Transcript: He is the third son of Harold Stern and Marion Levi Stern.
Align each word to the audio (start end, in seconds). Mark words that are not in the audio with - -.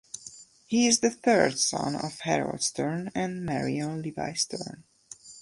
He 0.65 0.87
is 0.87 1.01
the 1.01 1.11
third 1.11 1.59
son 1.59 1.95
of 1.95 2.21
Harold 2.21 2.63
Stern 2.63 3.11
and 3.13 3.45
Marion 3.45 4.01
Levi 4.01 4.33
Stern. 4.33 4.83